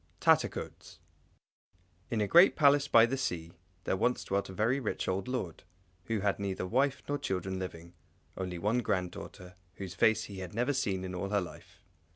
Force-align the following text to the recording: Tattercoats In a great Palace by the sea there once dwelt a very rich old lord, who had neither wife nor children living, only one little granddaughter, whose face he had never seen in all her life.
Tattercoats 0.19 0.97
In 2.09 2.21
a 2.21 2.27
great 2.27 2.55
Palace 2.55 2.87
by 2.87 3.05
the 3.05 3.17
sea 3.17 3.51
there 3.83 3.95
once 3.95 4.23
dwelt 4.23 4.49
a 4.49 4.51
very 4.51 4.79
rich 4.79 5.07
old 5.07 5.27
lord, 5.27 5.61
who 6.05 6.21
had 6.21 6.39
neither 6.39 6.65
wife 6.65 7.03
nor 7.07 7.19
children 7.19 7.59
living, 7.59 7.93
only 8.35 8.57
one 8.57 8.77
little 8.77 8.85
granddaughter, 8.87 9.53
whose 9.75 9.93
face 9.93 10.23
he 10.23 10.39
had 10.39 10.55
never 10.55 10.73
seen 10.73 11.03
in 11.03 11.13
all 11.13 11.29
her 11.29 11.39
life. 11.39 11.83